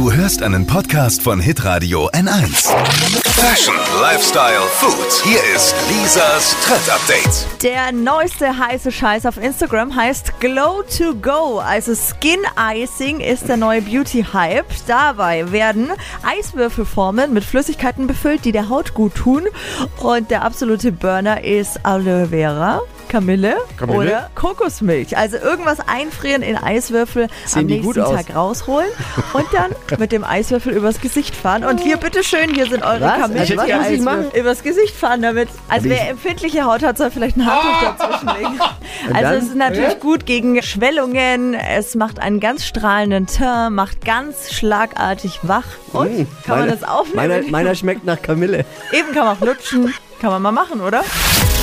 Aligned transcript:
Du 0.00 0.10
hörst 0.10 0.42
einen 0.42 0.66
Podcast 0.66 1.20
von 1.20 1.40
Hitradio 1.40 2.08
N1. 2.12 2.70
Fashion, 3.36 3.74
Lifestyle, 4.00 4.62
Food. 4.70 5.22
Hier 5.22 5.38
ist 5.54 5.74
Lisas 5.90 6.56
Trend 6.64 6.90
Update. 6.90 7.62
Der 7.62 7.92
neueste 7.92 8.56
heiße 8.58 8.92
Scheiß 8.92 9.26
auf 9.26 9.36
Instagram 9.36 9.94
heißt 9.94 10.40
Glow 10.40 10.82
to 10.84 11.14
Go. 11.16 11.58
Also 11.58 11.92
Skin 11.94 12.40
Icing 12.58 13.20
ist 13.20 13.46
der 13.50 13.58
neue 13.58 13.82
Beauty 13.82 14.24
Hype. 14.32 14.64
Dabei 14.86 15.52
werden 15.52 15.90
Eiswürfelformen 16.22 17.34
mit 17.34 17.44
Flüssigkeiten 17.44 18.06
befüllt, 18.06 18.46
die 18.46 18.52
der 18.52 18.70
Haut 18.70 18.94
gut 18.94 19.14
tun. 19.14 19.48
Und 19.98 20.30
der 20.30 20.44
absolute 20.44 20.92
Burner 20.92 21.44
ist 21.44 21.84
Aloe 21.84 22.28
Vera. 22.28 22.80
Kamille, 23.10 23.56
Kamille? 23.76 23.98
oder 23.98 24.30
Kokosmilch. 24.34 25.16
Also 25.16 25.36
irgendwas 25.36 25.78
einfrieren 25.86 26.42
in 26.42 26.56
Eiswürfel 26.56 27.26
Sehen 27.44 27.60
am 27.62 27.66
nächsten? 27.66 27.94
Tag 28.04 28.34
rausholen 28.34 28.88
und 29.32 29.46
dann 29.52 29.70
mit 29.98 30.12
dem 30.12 30.22
Eiswürfel 30.24 30.72
übers 30.72 31.00
Gesicht 31.00 31.34
fahren. 31.34 31.64
Und 31.64 31.80
hier, 31.80 31.96
bitteschön, 31.96 32.54
hier 32.54 32.66
sind 32.66 32.82
eure 32.84 33.00
Was? 33.00 33.18
Kamille. 33.20 33.40
Also 33.40 33.56
was 33.56 33.68
muss 33.68 33.88
ich 33.90 34.00
machen? 34.00 34.30
Übers 34.34 34.62
Gesicht 34.62 34.94
fahren 34.94 35.22
damit. 35.22 35.48
Also 35.68 35.88
wer 35.88 36.08
empfindliche 36.08 36.64
Haut 36.64 36.82
hat, 36.82 36.98
soll 36.98 37.10
vielleicht 37.10 37.36
ein 37.36 37.46
Handtuch 37.46 37.96
dazwischen 37.98 38.28
legen. 38.38 38.60
Also 39.14 39.32
es 39.38 39.44
ist 39.44 39.56
natürlich 39.56 39.98
gut 39.98 40.26
gegen 40.26 40.62
Schwellungen. 40.62 41.54
Es 41.54 41.94
macht 41.94 42.18
einen 42.20 42.38
ganz 42.38 42.66
strahlenden 42.66 43.26
Teint, 43.26 43.74
macht 43.74 44.04
ganz 44.04 44.52
schlagartig 44.52 45.40
wach. 45.42 45.64
Und 45.92 46.18
Mmh, 46.18 46.26
kann 46.44 46.58
man 46.58 46.68
meiner- 46.68 46.72
das 46.76 46.88
aufnehmen? 46.88 47.16
Meiner, 47.28 47.48
meiner 47.50 47.74
schmeckt 47.74 48.04
nach 48.04 48.20
Kamille. 48.20 48.64
Eben 48.92 49.12
kann 49.14 49.24
man 49.26 49.36
auch 49.36 49.40
lutschen. 49.40 49.94
Kann 50.20 50.30
man 50.30 50.42
mal 50.42 50.52
machen, 50.52 50.82
oder? 50.82 51.02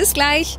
Bis 0.00 0.14
gleich. 0.14 0.58